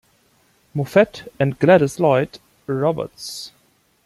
Moffett 0.73 1.27
and 1.39 1.59
Gladyce 1.59 1.99
Lloyd 1.99 2.39
Roberts. 2.65 3.51